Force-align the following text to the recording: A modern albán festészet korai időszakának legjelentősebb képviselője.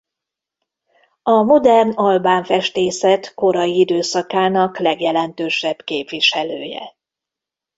A 1.23 1.41
modern 1.43 1.91
albán 1.91 2.43
festészet 2.43 3.33
korai 3.33 3.79
időszakának 3.79 4.77
legjelentősebb 4.79 5.81
képviselője. 5.81 6.95